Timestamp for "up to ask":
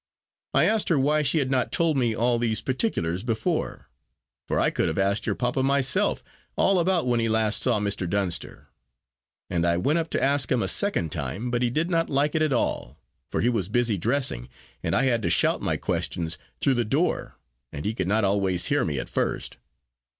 9.99-10.51